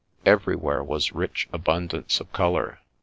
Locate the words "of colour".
2.19-2.79